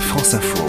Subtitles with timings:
[0.00, 0.64] France Info.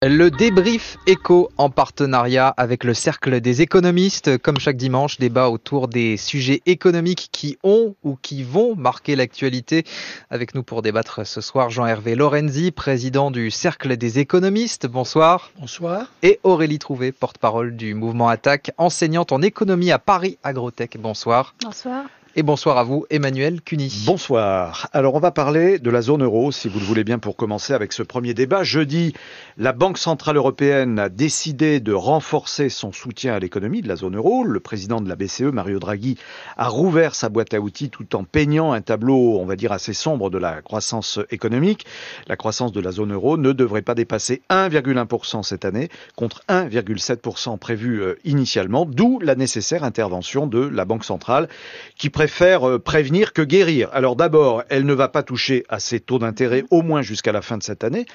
[0.00, 4.38] Le débrief éco en partenariat avec le Cercle des économistes.
[4.38, 9.84] Comme chaque dimanche, débat autour des sujets économiques qui ont ou qui vont marquer l'actualité.
[10.30, 14.86] Avec nous pour débattre ce soir, Jean-Hervé Lorenzi, président du Cercle des économistes.
[14.86, 15.50] Bonsoir.
[15.58, 16.12] Bonsoir.
[16.22, 20.96] Et Aurélie Trouvé, porte-parole du mouvement Attaque, enseignante en économie à Paris Agrotech.
[20.98, 21.54] Bonsoir.
[21.64, 22.04] Bonsoir.
[22.38, 24.04] Et bonsoir à vous, Emmanuel Cuny.
[24.06, 24.88] Bonsoir.
[24.92, 27.72] Alors, on va parler de la zone euro, si vous le voulez bien, pour commencer
[27.72, 28.62] avec ce premier débat.
[28.62, 29.12] Jeudi,
[29.56, 34.14] la Banque Centrale Européenne a décidé de renforcer son soutien à l'économie de la zone
[34.14, 34.44] euro.
[34.44, 36.16] Le président de la BCE, Mario Draghi,
[36.56, 39.92] a rouvert sa boîte à outils tout en peignant un tableau, on va dire, assez
[39.92, 41.86] sombre de la croissance économique.
[42.28, 47.58] La croissance de la zone euro ne devrait pas dépasser 1,1% cette année, contre 1,7%
[47.58, 51.48] prévu euh, initialement, d'où la nécessaire intervention de la Banque Centrale,
[51.96, 53.88] qui préfère faire euh, prévenir que guérir.
[53.92, 57.42] Alors d'abord, elle ne va pas toucher à ses taux d'intérêt au moins jusqu'à la
[57.42, 58.06] fin de cette année.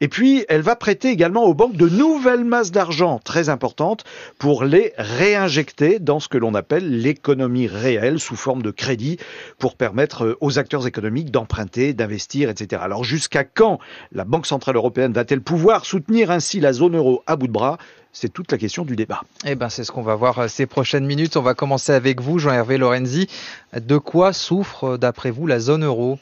[0.00, 4.04] Et puis, elle va prêter également aux banques de nouvelles masses d'argent très importantes
[4.38, 9.18] pour les réinjecter dans ce que l'on appelle l'économie réelle sous forme de crédit
[9.58, 12.82] pour permettre euh, aux acteurs économiques d'emprunter, d'investir, etc.
[12.84, 13.78] Alors jusqu'à quand
[14.12, 17.78] la Banque Centrale Européenne va-t-elle pouvoir soutenir ainsi la zone euro à bout de bras?
[18.12, 19.22] C'est toute la question du débat.
[19.44, 21.36] Eh ben, c'est ce qu'on va voir euh, ces prochaines minutes.
[21.36, 23.26] On va commencer avec vous, Jean-Hervé Lorenzi.
[23.74, 26.18] De quoi souffre, euh, d'après vous, la zone euro?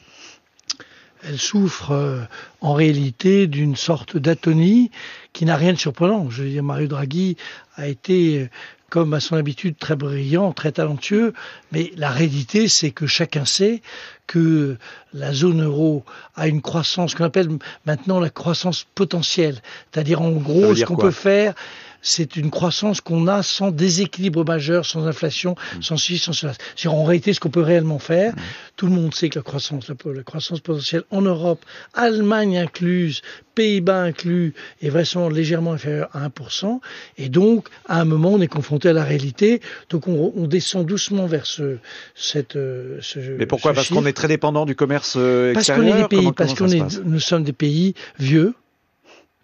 [1.23, 2.21] Elle souffre euh,
[2.61, 4.89] en réalité d'une sorte d'atonie
[5.33, 6.29] qui n'a rien de surprenant.
[6.29, 7.35] Je veux dire, Mario Draghi
[7.75, 8.49] a été,
[8.91, 11.33] comme à son habitude, très brillant, très talentueux,
[11.71, 13.81] mais la réalité, c'est que chacun sait
[14.27, 14.77] que
[15.13, 16.03] la zone euro
[16.35, 17.47] a une croissance qu'on appelle
[17.85, 19.61] maintenant la croissance potentielle.
[19.91, 21.53] C'est-à-dire, en gros, ce qu'on peut faire,
[22.01, 25.81] c'est une croissance qu'on a sans déséquilibre majeur, sans inflation, mmh.
[25.81, 26.53] sans ci, sans cela.
[26.75, 28.33] C'est en réalité ce qu'on peut réellement faire.
[28.33, 28.39] Mmh.
[28.75, 33.21] Tout le monde sait que la croissance, la, croissance potentielle en Europe, Allemagne incluse,
[33.55, 36.79] Pays-Bas inclus, est vraiment légèrement inférieure à 1%.
[37.17, 39.61] Et donc, à un moment, on est confronté à la réalité.
[39.89, 41.77] Donc, on, on descend doucement vers ce,
[42.15, 45.53] cette, euh, ce, Mais pourquoi Parce qu'on est très dépendant du commerce extérieur.
[45.53, 48.53] Parce qu'on est des pays, parce qu'on est, nous sommes des pays vieux,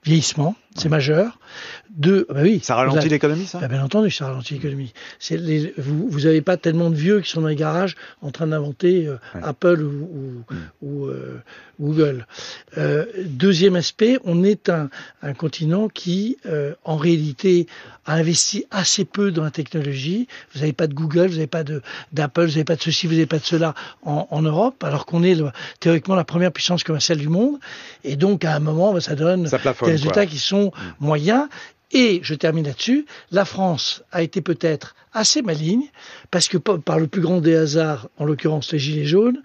[0.04, 1.40] vieillissement, c'est majeur.
[1.90, 4.94] Deux, bah oui, ça ralentit l'économie, ça bah Bien entendu, ça ralentit l'économie.
[5.78, 9.18] vous n'avez pas tellement de vieux qui sont dans les garages en train d'inventer euh,
[9.42, 10.44] Apple ou,
[10.82, 11.10] ou, mm.
[11.10, 11.38] euh,
[11.80, 12.28] Google.
[12.78, 14.90] Euh, deuxième aspect, on est un,
[15.22, 16.38] un continent qui,
[16.84, 17.68] en réalité,
[18.06, 20.28] a investi assez peu dans la technologie.
[20.54, 21.64] Vous n'avez pas de Google, vous n'avez pas
[22.14, 25.06] d'Apple, vous n'avez pas de ceci, vous n'avez pas de cela en, en Europe, alors
[25.06, 27.58] qu'on est le, théoriquement la première puissance commerciale du monde.
[28.04, 31.06] Et donc, à un moment, bah, ça donne ça des résultats qui sont mm.
[31.06, 31.48] moyens.
[31.92, 35.86] Et je termine là-dessus, la France a été peut-être assez maligne,
[36.32, 39.42] parce que par le plus grand des hasards, en l'occurrence les Gilets jaunes,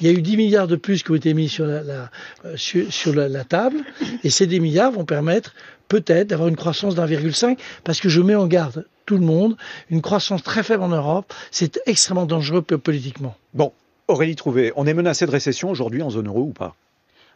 [0.00, 2.10] il y a eu 10 milliards de plus qui ont été mis sur la,
[2.44, 3.84] euh, sur, la, table,
[4.24, 5.54] et ces 10 milliards vont permettre
[5.88, 9.56] peut-être d'avoir une croissance d'1,5, parce que je mets en garde tout le monde,
[9.90, 13.36] une croissance très faible en Europe, c'est extrêmement dangereux politiquement.
[13.52, 13.72] Bon,
[14.08, 16.74] Aurélie Trouvé, on est menacé de récession aujourd'hui en zone euro ou pas?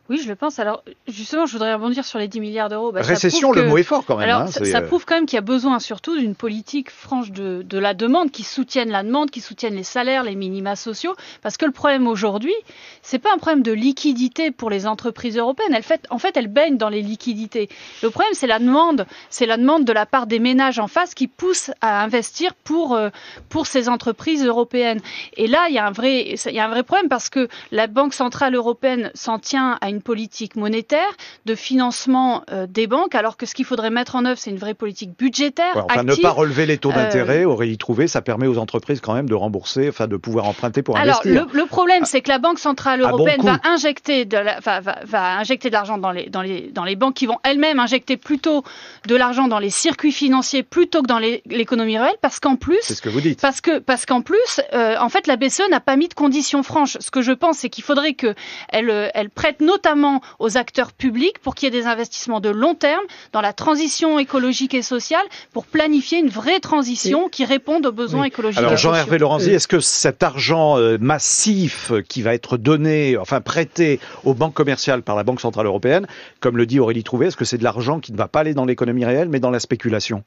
[0.09, 0.59] Oui, je le pense.
[0.59, 2.93] Alors, justement, je voudrais rebondir sur les 10 milliards d'euros.
[2.93, 4.29] Bah, Récession, le mot est fort quand même.
[4.29, 7.33] Alors, hein, ça, euh, prouve quand même qu'il y a besoin surtout d'une politique franche
[7.33, 11.15] de, de, la demande, qui soutienne la demande, qui soutienne les salaires, les minima sociaux.
[11.43, 12.55] Parce que le problème aujourd'hui,
[13.03, 15.75] c'est pas un problème de liquidité pour les entreprises européennes.
[15.75, 17.69] Elles fait, en fait, elles baignent dans les liquidités.
[18.03, 19.07] Le problème, c'est la demande.
[19.29, 22.95] C'est la demande de la part des ménages en face qui pousse à investir pour,
[22.95, 23.11] euh,
[23.49, 25.01] pour ces entreprises européennes.
[25.37, 27.49] Et là, il y, a un vrai, il y a un vrai problème parce que
[27.73, 31.01] la Banque Centrale Européenne s'en tient à une politique monétaire,
[31.45, 34.59] de financement euh, des banques, alors que ce qu'il faudrait mettre en œuvre, c'est une
[34.59, 35.85] vraie politique budgétaire.
[35.89, 39.01] enfin, ne pas relever les taux d'intérêt, euh, aurait y trouvé, ça permet aux entreprises
[39.01, 41.33] quand même de rembourser, enfin de pouvoir emprunter pour investir.
[41.33, 45.39] Alors le, problème, c'est que la Banque centrale européenne va injecter de la, va, va,
[45.39, 48.65] injecter de l'argent dans les, dans, les, dans les banques qui vont elles-mêmes injecter plutôt
[49.07, 52.95] de l'argent dans les circuits financiers plutôt que dans l'économie réelle, parce qu'en plus, c'est
[52.95, 55.81] ce que vous dites, parce que parce qu'en plus, euh, en fait, la BCE n'a
[55.81, 56.97] pas mis de conditions franches.
[57.01, 58.35] Ce que je pense, c'est qu'il faudrait que
[58.69, 62.49] elle, elle prête notamment notamment aux acteurs publics pour qu'il y ait des investissements de
[62.49, 67.87] long terme dans la transition écologique et sociale pour planifier une vraie transition qui réponde
[67.87, 68.59] aux besoins écologiques.
[68.59, 74.01] Alors Jean-Hervé Lorenzi, est-ce que cet argent euh, massif qui va être donné, enfin prêté
[74.25, 76.07] aux banques commerciales par la Banque Centrale Européenne,
[76.41, 78.55] comme le dit Aurélie Trouvé, est-ce que c'est de l'argent qui ne va pas aller
[78.55, 80.25] dans l'économie réelle mais dans la spéculation?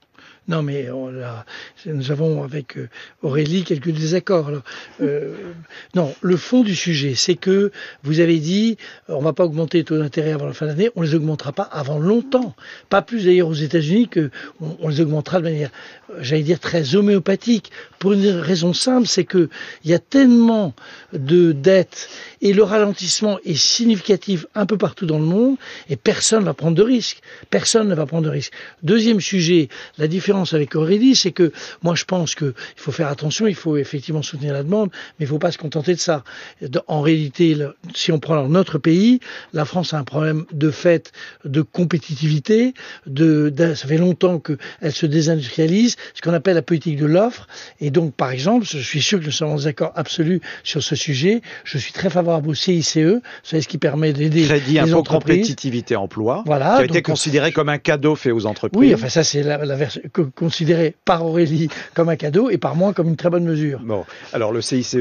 [0.47, 0.87] Non, mais
[1.85, 2.89] nous avons avec euh,
[3.21, 4.51] Aurélie quelques désaccords.
[5.01, 5.35] Euh,
[5.95, 7.71] non, le fond du sujet, c'est que
[8.03, 8.77] vous avez dit,
[9.07, 11.15] on ne va pas augmenter les taux d'intérêt avant la fin de l'année, on les
[11.15, 12.55] augmentera pas avant longtemps.
[12.89, 15.69] Pas plus d'ailleurs aux États-Unis que on, les augmentera de manière,
[16.11, 17.71] euh, j'allais dire, très homéopathique.
[17.99, 19.49] Pour une raison simple, c'est que
[19.83, 20.73] il y a tellement
[21.13, 22.09] de dettes
[22.41, 25.57] et le ralentissement est significatif un peu partout dans le monde
[25.89, 27.21] et personne ne va prendre de risques.
[27.49, 28.53] Personne ne va prendre de risques.
[28.83, 33.47] Deuxième sujet, la différence avec Aurélie, c'est que moi je pense qu'il faut faire attention,
[33.47, 36.23] il faut effectivement soutenir la demande, mais il ne faut pas se contenter de ça.
[36.87, 37.57] En réalité,
[37.95, 39.19] si on prend notre pays,
[39.53, 41.11] la France a un problème de fait
[41.45, 42.73] de compétitivité,
[43.05, 47.47] de, ça fait longtemps qu'elle se désindustrialise, ce qu'on appelle la politique de l'offre.
[47.79, 50.95] Et donc, par exemple, je suis sûr que nous sommes en accord absolu sur ce
[50.95, 51.41] sujet.
[51.63, 52.99] Je suis très favorable au CICE,
[53.43, 55.37] c'est ce qui permet d'aider les entreprises.
[55.37, 58.79] compétitivité emploi, voilà, qui a été considéré comme un cadeau fait aux entreprises.
[58.79, 62.75] Oui, enfin ça c'est la, la version considéré par Aurélie comme un cadeau et par
[62.75, 63.79] moi comme une très bonne mesure.
[63.79, 64.97] Bon, alors le CICE,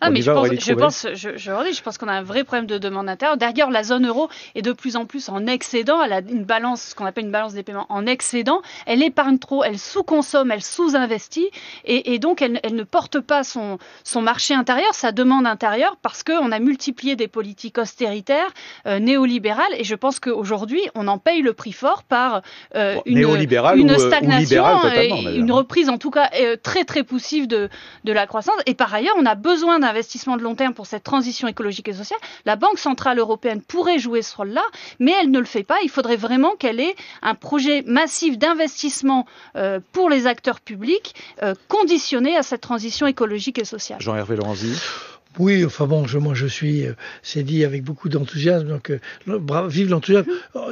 [0.00, 2.78] ah, mais je, pense, je, pense, je, je, pense qu'on a un vrai problème de
[2.78, 3.36] demande intérieure.
[3.36, 6.02] D'ailleurs, la zone euro est de plus en plus en excédent.
[6.02, 8.62] Elle a une balance, ce qu'on appelle une balance des paiements en excédent.
[8.86, 11.50] Elle épargne trop, elle sous-consomme, elle sous-investit
[11.84, 15.96] et, et, donc elle, elle, ne porte pas son, son marché intérieur, sa demande intérieure,
[16.02, 18.52] parce qu'on a multiplié des politiques austéritaires,
[18.86, 22.42] euh, néolibérales, et je pense qu'aujourd'hui, on en paye le prix fort par
[22.74, 23.96] euh, une, une euh,
[24.52, 26.30] et une reprise en tout cas
[26.62, 27.68] très très poussive de,
[28.04, 28.56] de la croissance.
[28.66, 31.92] Et par ailleurs, on a besoin d'investissements de long terme pour cette transition écologique et
[31.92, 32.20] sociale.
[32.44, 34.64] La Banque centrale européenne pourrait jouer ce rôle-là,
[34.98, 35.76] mais elle ne le fait pas.
[35.82, 39.26] Il faudrait vraiment qu'elle ait un projet massif d'investissement
[39.92, 41.14] pour les acteurs publics
[41.68, 44.00] conditionné à cette transition écologique et sociale.
[44.00, 44.80] Jean-Hervé Lorenzi
[45.38, 46.92] oui, enfin bon, je, moi je suis, euh,
[47.22, 49.00] c'est dit avec beaucoup d'enthousiasme, donc euh,
[49.68, 50.28] vive l'enthousiasme.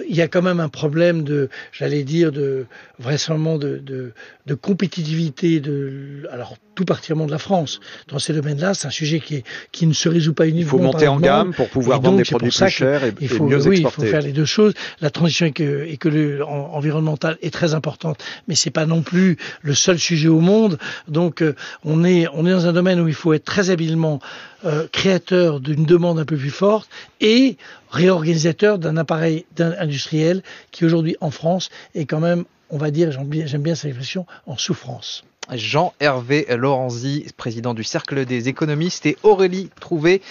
[0.09, 2.67] Il y a quand même un problème de, j'allais dire, de
[2.99, 4.13] vraisemblablement de, de,
[4.47, 7.81] de, compétitivité, de, alors tout particulièrement de la France.
[8.09, 10.63] Dans ces domaines-là, c'est un sujet qui, est, qui ne se résout pas uniquement.
[10.63, 13.47] Il faut monter en gamme pour pouvoir vendre des produits plus chers et, il faut,
[13.47, 14.03] mieux oui, exporter.
[14.03, 14.73] il faut faire les deux choses.
[15.01, 16.03] La transition écologique
[16.47, 20.79] environnementale est très importante, mais c'est pas non plus le seul sujet au monde.
[21.09, 21.55] Donc euh,
[21.85, 24.21] on est on est dans un domaine où il faut être très habilement
[24.65, 26.89] euh, créateur d'une demande un peu plus forte
[27.21, 27.57] et
[27.91, 33.63] réorganisateur d'un appareil industriel qui aujourd'hui en France est quand même, on va dire, j'aime
[33.63, 35.25] bien, cette expression, en souffrance.
[35.51, 40.23] Jean-Hervé Lorenzi, président du Cercle des économistes, et Aurélie Trouvé,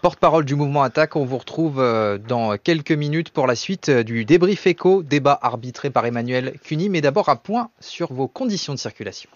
[0.00, 1.16] porte-parole du mouvement Attaque.
[1.16, 5.38] On vous retrouve euh, dans quelques minutes pour la suite euh, du débrief éco, débat
[5.42, 6.88] arbitré par Emmanuel Cuny.
[6.88, 9.28] Mais d'abord, un point sur vos conditions de circulation.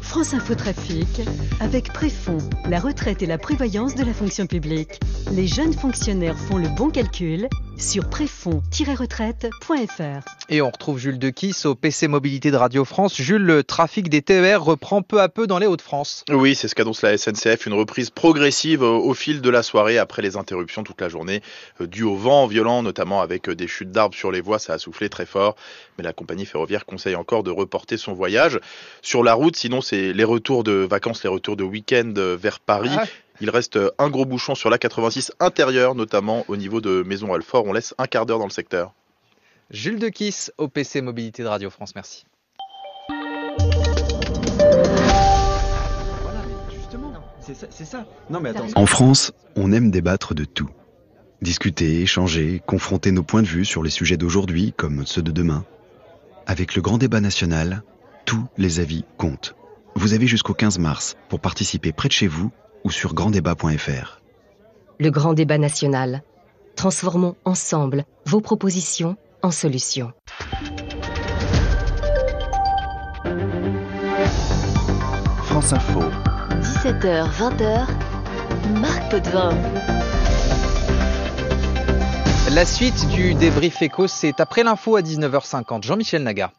[0.00, 1.22] France Info Trafic
[1.60, 2.38] avec Préfond,
[2.68, 5.00] la retraite et la prévoyance de la fonction publique.
[5.32, 7.48] Les jeunes fonctionnaires font le bon calcul
[7.78, 10.24] sur préfond-retraite.fr.
[10.48, 13.16] Et on retrouve Jules Dequis au PC Mobilité de Radio France.
[13.16, 16.24] Jules, le trafic des TER reprend peu à peu dans les Hauts-de-France.
[16.30, 20.22] Oui, c'est ce qu'annonce la SNCF, une reprise progressive au fil de la soirée après
[20.22, 21.42] les interruptions toute la journée
[21.80, 24.74] euh, dues au vent violent, notamment avec euh, des chutes d'arbres sur les voies, ça
[24.74, 25.56] a soufflé très fort.
[25.96, 28.60] Mais la compagnie ferroviaire conseille encore de reporter son voyage
[29.00, 32.60] sur la route, sinon c'est les retours de vacances, les retours de week-end euh, vers
[32.60, 32.90] Paris.
[32.96, 33.04] Ah
[33.40, 37.64] il reste un gros bouchon sur la 86 intérieure, notamment au niveau de Maison Alfort.
[37.66, 38.94] On laisse un quart d'heure dans le secteur.
[39.70, 42.24] Jules de Kiss, OPC Mobilité de Radio France, merci.
[48.76, 50.70] En France, on aime débattre de tout.
[51.40, 55.64] Discuter, échanger, confronter nos points de vue sur les sujets d'aujourd'hui comme ceux de demain.
[56.46, 57.82] Avec le grand débat national,
[58.24, 59.56] tous les avis comptent.
[59.94, 62.50] Vous avez jusqu'au 15 mars pour participer près de chez vous
[62.84, 64.20] ou sur granddébat.fr.
[64.98, 66.22] Le grand débat national.
[66.76, 70.12] Transformons ensemble vos propositions en solutions.
[75.44, 76.00] France Info.
[76.60, 77.86] 17h, 20h,
[78.80, 79.50] Marc Potvin.
[82.50, 85.84] La suite du débrief éco, c'est après l'info à 19h50.
[85.84, 86.52] Jean-Michel Naga.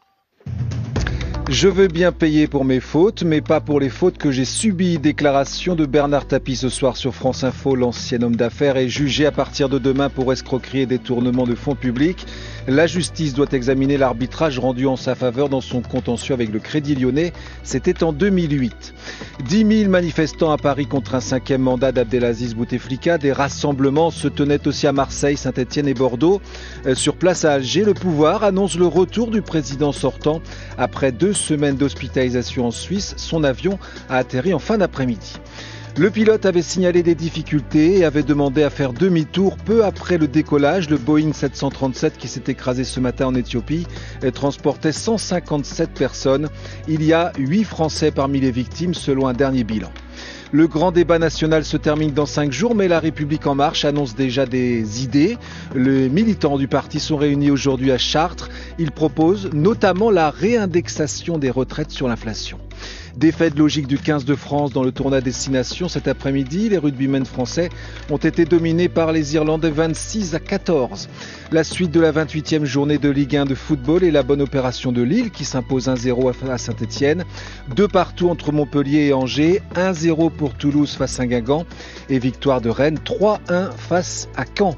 [1.50, 4.98] Je veux bien payer pour mes fautes, mais pas pour les fautes que j'ai subies.
[4.98, 7.76] Déclaration de Bernard Tapie ce soir sur France Info.
[7.76, 11.74] L'ancien homme d'affaires est jugé à partir de demain pour escroquerie et détournement de fonds
[11.74, 12.26] publics.
[12.66, 16.94] La justice doit examiner l'arbitrage rendu en sa faveur dans son contentieux avec le Crédit
[16.94, 17.34] Lyonnais.
[17.62, 18.94] C'était en 2008.
[19.46, 23.18] 10 000 manifestants à Paris contre un cinquième mandat d'Abdelaziz Bouteflika.
[23.18, 26.40] Des rassemblements se tenaient aussi à Marseille, Saint-Etienne et Bordeaux.
[26.86, 30.40] Euh, sur place à Alger, le pouvoir annonce le retour du président sortant
[30.78, 33.14] après deux semaines d'hospitalisation en Suisse.
[33.16, 35.34] Son avion a atterri en fin d'après-midi.
[35.96, 40.26] Le pilote avait signalé des difficultés et avait demandé à faire demi-tour peu après le
[40.26, 40.90] décollage.
[40.90, 43.86] Le Boeing 737 qui s'est écrasé ce matin en Éthiopie
[44.32, 46.48] transportait 157 personnes.
[46.88, 49.92] Il y a 8 Français parmi les victimes selon un dernier bilan.
[50.52, 54.14] Le grand débat national se termine dans cinq jours, mais la République en marche annonce
[54.14, 55.36] déjà des idées.
[55.74, 58.48] Les militants du parti sont réunis aujourd'hui à Chartres.
[58.78, 62.58] Ils proposent notamment la réindexation des retraites sur l'inflation.
[63.16, 66.68] Défaite logique du 15 de France dans le tournoi destination cet après-midi.
[66.68, 67.68] Les rugbymen français
[68.10, 71.08] ont été dominés par les Irlandais 26 à 14.
[71.52, 74.90] La suite de la 28e journée de Ligue 1 de football et la bonne opération
[74.90, 77.24] de Lille qui s'impose 1-0 à Saint-Etienne.
[77.76, 79.62] Deux partout entre Montpellier et Angers.
[79.76, 81.66] 1-0 pour Toulouse face à Guingamp.
[82.08, 84.76] Et victoire de Rennes 3-1 face à Caen.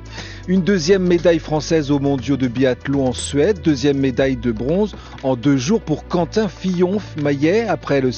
[0.48, 5.34] Une deuxième médaille française aux mondiaux de biathlon en Suède, deuxième médaille de bronze en
[5.34, 8.12] deux jours pour Quentin Fillon-Maillet après le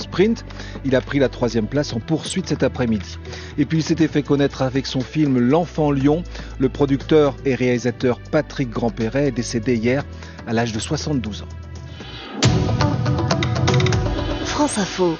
[0.84, 3.18] Il a pris la troisième place en poursuite cet après-midi.
[3.56, 6.22] Et puis il s'était fait connaître avec son film L'enfant lion.
[6.58, 10.04] Le producteur et réalisateur Patrick Grandperret est décédé hier
[10.46, 11.46] à l'âge de 72 ans.
[14.44, 15.16] France Info.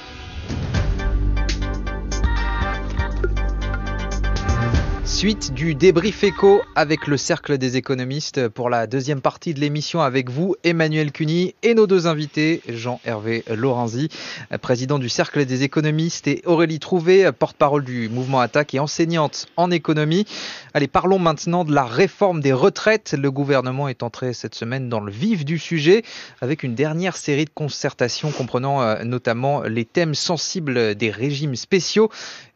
[5.19, 10.01] Suite du débrief éco avec le Cercle des économistes pour la deuxième partie de l'émission
[10.01, 14.11] avec vous, Emmanuel Cuny, et nos deux invités, Jean-Hervé Lorenzi,
[14.63, 19.73] président du Cercle des économistes, et Aurélie Trouvé, porte-parole du mouvement Attaque et enseignante en
[19.73, 20.25] économie.
[20.73, 23.17] Allez, parlons maintenant de la réforme des retraites.
[23.19, 26.05] Le gouvernement est entré cette semaine dans le vif du sujet
[26.41, 32.09] avec une dernière série de concertations comprenant euh, notamment les thèmes sensibles des régimes spéciaux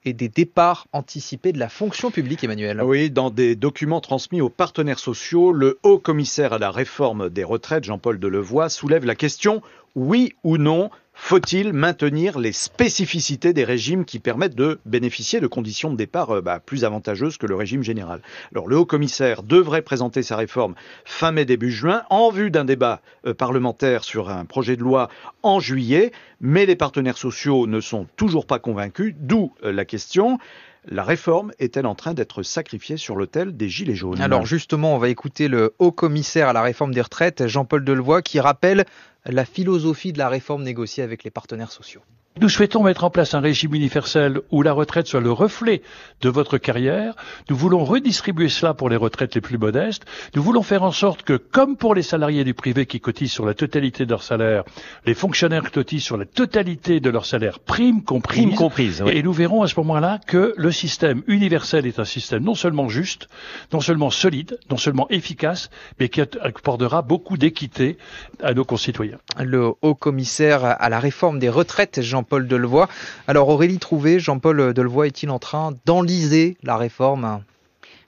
[0.04, 2.82] et des départs anticipés de la fonction publique, Emmanuel.
[2.82, 7.44] Oui, dans des documents transmis aux partenaires sociaux, le haut commissaire à la réforme des
[7.44, 9.62] retraites, Jean-Paul Delevoye, soulève la question
[9.94, 15.90] oui ou non, faut-il maintenir les spécificités des régimes qui permettent de bénéficier de conditions
[15.90, 18.22] de départ euh, bah, plus avantageuses que le régime général?
[18.52, 23.02] Alors le haut-commissaire devrait présenter sa réforme fin mai début juin en vue d'un débat
[23.26, 25.08] euh, parlementaire sur un projet de loi
[25.42, 30.38] en juillet, mais les partenaires sociaux ne sont toujours pas convaincus, d'où euh, la question.
[30.84, 34.20] La réforme est-elle en train d'être sacrifiée sur l'autel des Gilets jaunes?
[34.20, 38.22] Alors justement, on va écouter le haut commissaire à la réforme des retraites, Jean-Paul Delevoye,
[38.22, 38.84] qui rappelle
[39.24, 42.02] la philosophie de la réforme négociée avec les partenaires sociaux.
[42.40, 45.82] Nous souhaitons mettre en place un régime universel où la retraite soit le reflet
[46.22, 47.14] de votre carrière.
[47.50, 50.06] Nous voulons redistribuer cela pour les retraites les plus modestes.
[50.34, 53.44] Nous voulons faire en sorte que, comme pour les salariés du privé qui cotisent sur
[53.44, 54.64] la totalité de leur salaire,
[55.04, 58.46] les fonctionnaires cotisent sur la totalité de leur salaire, prime comprise.
[58.46, 59.12] Prime comprise oui.
[59.14, 62.88] Et nous verrons à ce moment-là que le système universel est un système non seulement
[62.88, 63.28] juste,
[63.74, 65.68] non seulement solide, non seulement efficace,
[66.00, 67.98] mais qui apportera beaucoup d'équité
[68.42, 69.18] à nos concitoyens.
[69.38, 72.88] Le haut commissaire à la réforme des retraites, Jean Jean-Paul Delevoye.
[73.26, 77.42] Alors Aurélie Trouvé, Jean-Paul Delevoye est-il en train d'enliser la réforme?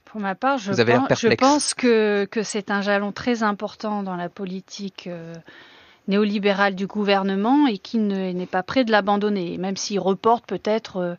[0.05, 4.15] Pour ma part, je, pense, je pense, que, que c'est un jalon très important dans
[4.15, 5.33] la politique euh,
[6.07, 11.15] néolibérale du gouvernement et qui n'est pas prêt de l'abandonner, même s'il reporte peut-être euh,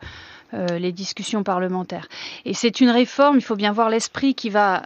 [0.54, 2.08] euh, les discussions parlementaires.
[2.46, 4.84] Et c'est une réforme, il faut bien voir l'esprit qui va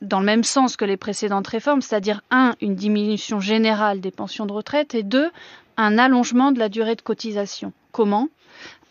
[0.00, 4.46] dans le même sens que les précédentes réformes, c'est-à-dire un, une diminution générale des pensions
[4.46, 5.30] de retraite et deux,
[5.82, 7.72] un allongement de la durée de cotisation.
[7.90, 8.28] Comment?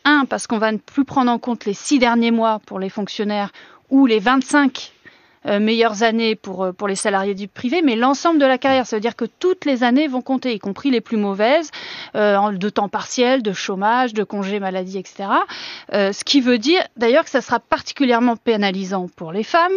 [0.03, 2.89] Un, parce qu'on va ne plus prendre en compte les six derniers mois pour les
[2.89, 3.51] fonctionnaires
[3.89, 4.91] ou les 25
[5.48, 8.86] euh, meilleures années pour, euh, pour les salariés du privé, mais l'ensemble de la carrière.
[8.86, 11.71] Ça veut dire que toutes les années vont compter, y compris les plus mauvaises,
[12.15, 15.29] euh, de temps partiel, de chômage, de congés maladie, etc.
[15.93, 19.71] Euh, ce qui veut dire d'ailleurs que ça sera particulièrement pénalisant pour les femmes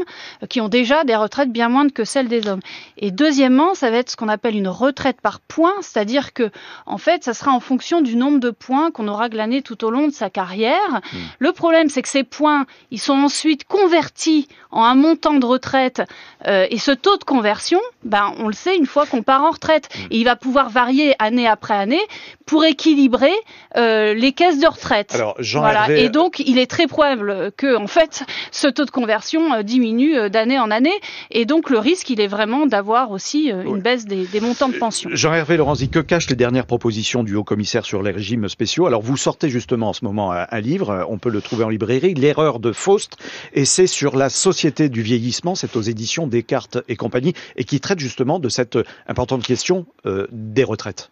[0.48, 2.60] qui ont déjà des retraites bien moindres que celles des hommes.
[2.98, 6.50] Et deuxièmement, ça va être ce qu'on appelle une retraite par points, c'est-à-dire que
[6.86, 9.90] en fait, ça sera en fonction du nombre de points qu'on aura glané tout au
[9.90, 10.74] long de sa carrière.
[10.90, 11.16] Mmh.
[11.38, 16.02] Le problème, c'est que ces points, ils sont ensuite convertis en un montant de retraite
[16.46, 19.50] euh, et ce taux de conversion, ben, on le sait une fois qu'on part en
[19.50, 19.88] retraite.
[19.88, 20.02] Mmh.
[20.10, 22.00] Et il va pouvoir varier année après année
[22.46, 23.32] pour équilibrer
[23.76, 25.14] euh, les caisses de retraite.
[25.14, 25.88] Alors, Jean voilà.
[25.88, 26.04] Hervé...
[26.04, 30.28] Et donc, il est très probable que, en fait, ce taux de conversion euh, diminue
[30.28, 30.94] d'année en année.
[31.30, 34.76] Et donc, le risque, il est vraiment d'avoir aussi une baisse des, des montants de
[34.76, 35.10] pension.
[35.12, 38.86] Jean-Hervé Lorenzi, que cachent les dernières propositions du haut-commissaire sur les régimes spéciaux?
[38.86, 42.14] Alors, vous sortez justement en ce moment un, livre, on peut le trouver en librairie,
[42.14, 43.16] L'erreur de Faust,
[43.52, 47.80] et c'est sur la société du vieillissement, c'est aux éditions Descartes et compagnie, et qui
[47.80, 51.10] traite justement de cette euh, importante question euh, des retraites.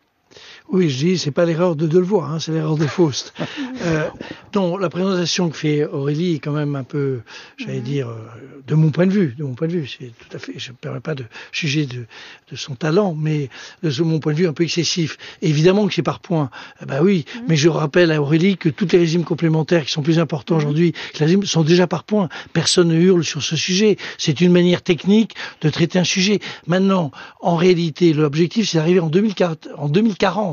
[0.68, 3.34] Oui, je dis, c'est pas l'erreur de Delevoye, hein, c'est l'erreur de Faust.
[3.84, 4.08] euh,
[4.54, 7.20] non, la présentation que fait Aurélie est quand même un peu,
[7.56, 8.16] j'allais dire, euh,
[8.66, 10.68] de mon point de vue, de mon point de vue, c'est tout à fait, je
[10.68, 12.06] ne me permets pas de juger de,
[12.50, 13.50] de son talent, mais
[13.82, 15.18] de mon point de vue un peu excessif.
[15.42, 16.50] Évidemment que c'est par points,
[16.80, 20.02] eh ben oui, mais je rappelle à Aurélie que tous les régimes complémentaires qui sont
[20.02, 22.28] plus importants aujourd'hui, que les régimes sont déjà par points.
[22.52, 23.96] Personne ne hurle sur ce sujet.
[24.18, 26.40] C'est une manière technique de traiter un sujet.
[26.66, 30.51] Maintenant, en réalité, l'objectif, c'est d'arriver en 2040, en 2040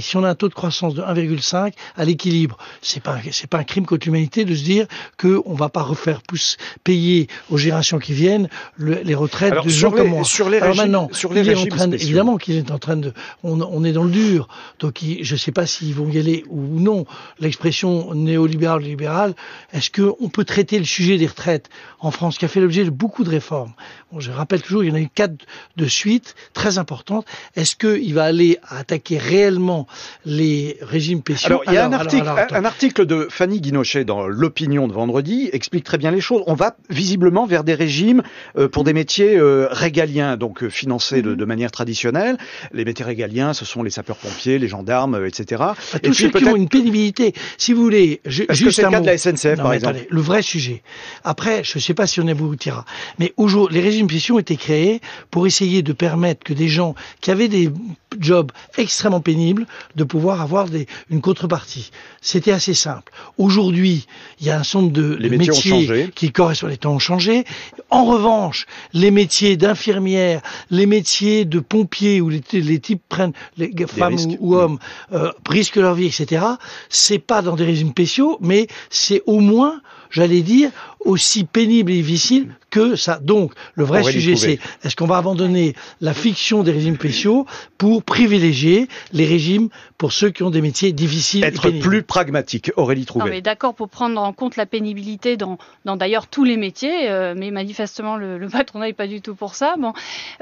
[0.00, 3.58] si on a un taux de croissance de 1,5 à l'équilibre, c'est pas c'est pas
[3.58, 7.56] un crime contre l'humanité de se dire que on va pas refaire pousser, payer aux
[7.56, 10.24] générations qui viennent les retraites de gens comme moi.
[10.24, 12.08] Sur les Alors régimes, maintenant, sur les il est régimes en train de- spéciaux.
[12.08, 15.36] évidemment qu'il est en train de, on, on est dans le dur, donc il- je
[15.36, 17.04] sais pas s'ils vont y aller ou non.
[17.38, 19.34] L'expression néolibérale libérale,
[19.72, 21.68] est-ce que on peut traiter le sujet des retraites
[22.00, 23.72] en France, qui a fait l'objet de beaucoup de réformes?
[24.12, 25.34] Bon, Je rappelle toujours, il y en a eu quatre
[25.76, 27.26] de suite très importantes.
[27.56, 29.86] Est-ce qu'il va aller attaquer réellement
[30.24, 32.54] les régimes spéciaux Alors, il y a un article, alors, un- attends.
[32.56, 36.42] un article de Fanny Guinochet dans l'opinion de vendredi explique très bien les choses.
[36.46, 38.22] On va visiblement vers des régimes
[38.58, 42.36] euh, pour des métiers euh, régaliens, donc euh, financés de, de manière traditionnelle.
[42.72, 45.62] Les métiers régaliens, ce sont les sapeurs-pompiers, les gendarmes, etc.
[45.94, 48.98] À tous ceux qui ont une pénibilité, si vous voulez, que juste c'est le cas
[48.98, 49.02] mot.
[49.04, 50.82] de la SNCF, Non, par exemple attendez, le vrai sujet.
[51.24, 52.84] Après, je ne sais pas si on aboutira,
[53.18, 56.94] mais aujourd'hui, les régimes spéciaux ont été créés pour essayer de permettre que des gens
[57.20, 57.70] qui avaient des
[58.18, 61.90] jobs extrêmement pénibles de pouvoir avoir des, une contrepartie.
[62.20, 63.12] C'était assez simple.
[63.38, 64.06] Aujourd'hui,
[64.40, 67.44] il y a un nombre de, Les de métiers qui correspondent, les temps ont changé.
[67.90, 73.72] En revanche, les métiers d'infirmière, les métiers de pompiers où les, les types prennent, les
[73.86, 74.38] femmes risques.
[74.40, 74.78] ou, ou hommes,
[75.12, 76.44] euh, risquent leur vie, etc.
[76.88, 81.96] C'est pas dans des régimes spéciaux, mais c'est au moins, j'allais dire, aussi pénible et
[82.02, 83.18] difficile que ça.
[83.20, 87.46] Donc, le vrai Aurélie sujet, c'est est-ce qu'on va abandonner la fiction des régimes spéciaux
[87.78, 91.82] pour privilégier les régimes pour ceux qui ont des métiers difficiles et Être pénibles?
[91.88, 93.30] plus pragmatique, Aurélie Non, Trouvé.
[93.30, 97.34] mais d'accord pour prendre en compte la pénibilité dans, dans d'ailleurs tous les métiers, euh,
[97.36, 99.74] mais manifestement le, le patronat n'est pas du tout pour ça.
[99.78, 99.92] Bon,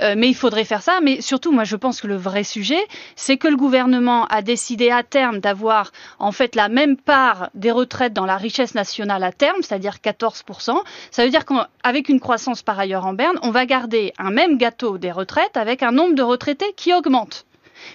[0.00, 1.00] Euh, mais il faudrait faire ça.
[1.02, 2.78] Mais surtout, moi, je pense que le vrai sujet,
[3.16, 7.70] c'est que le gouvernement a décidé à terme d'avoir en fait la même part des
[7.70, 10.80] retraites dans la richesse nationale à terme, c'est-à-dire 14%.
[11.10, 14.58] Ça veut dire qu'avec une croissance par ailleurs en berne, on va garder un même
[14.58, 17.44] gâteau des retraites avec un nombre de retraités qui augmente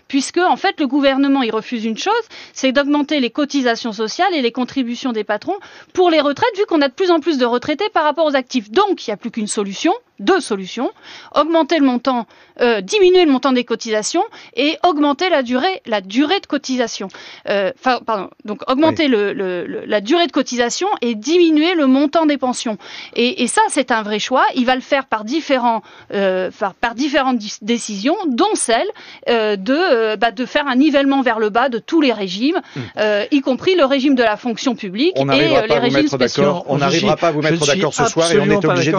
[0.08, 2.14] puisque en fait le gouvernement il refuse une chose,
[2.54, 5.58] c'est d'augmenter les cotisations sociales et les contributions des patrons
[5.94, 8.36] pour les retraites, vu qu'on a de plus en plus de retraités par rapport aux
[8.36, 8.72] actifs.
[8.72, 10.92] Donc il n'y a plus qu'une solution, deux solutions
[11.36, 12.28] augmenter le montant,
[12.62, 14.24] euh, diminuer le montant des cotisations
[14.56, 17.08] et augmenter la durée, la durée de cotisation.
[17.50, 21.88] Euh, Enfin, pardon, donc augmenter le, le- le- la durée de cotisation et diminuer le
[21.88, 22.78] montant des pensions.
[23.16, 24.44] Et, et ça, c'est un vrai choix.
[24.56, 25.82] Il va le faire par différents,
[26.14, 28.88] euh, par, par différentes décisions, dont celle
[29.30, 32.62] euh, de, euh, bah, de faire un nivellement vers le bas de tous les régimes,
[32.98, 36.44] euh, y compris le régime de la fonction publique On et euh, les régimes spéciaux.
[36.68, 38.92] On n'arrivera pas à vous mettre d'accord ce soir et on absolument est obligé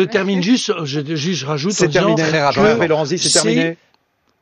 [0.00, 3.18] Je termine juste, je, juste rajoute en C'est disant terminé.
[3.18, 3.76] C'est terminé.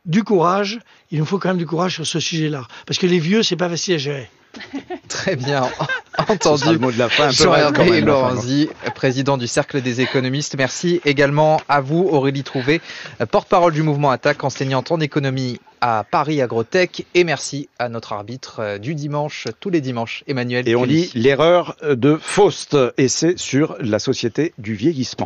[0.05, 0.79] du courage.
[1.11, 3.57] Il nous faut quand même du courage sur ce sujet-là, parce que les vieux, c'est
[3.57, 4.31] pas facile à gérer.
[5.09, 5.69] Très bien
[6.19, 6.79] Ce sera le entendu.
[6.79, 7.29] mot de la fin.
[7.29, 8.05] un peu quand même.
[8.05, 10.57] Lorenzi, président du Cercle des économistes.
[10.57, 12.81] Merci également à vous, Aurélie Trouvé,
[13.31, 17.07] porte-parole du mouvement Attaque, enseignante en économie à Paris Agrotech.
[17.15, 21.11] Et merci à notre arbitre euh, du dimanche, tous les dimanches, Emmanuel Et on lit
[21.15, 25.17] l'erreur de Faust, et c'est sur la société du vieillissement.